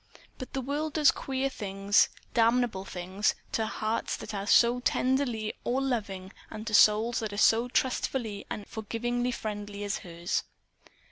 But 0.39 0.53
the 0.53 0.61
world 0.61 0.93
does 0.93 1.11
queer 1.11 1.47
things 1.47 2.09
damnable 2.33 2.85
things 2.85 3.35
to 3.51 3.67
hearts 3.67 4.15
that 4.17 4.33
are 4.33 4.47
so 4.47 4.79
tenderly 4.79 5.53
all 5.63 5.79
loving 5.79 6.33
and 6.49 6.65
to 6.65 6.73
souls 6.73 7.19
that 7.19 7.31
are 7.33 7.37
so 7.37 7.67
trustfully 7.67 8.47
and 8.49 8.65
forgivingly 8.65 9.29
friendly 9.31 9.83
as 9.83 9.99
hers. 9.99 10.41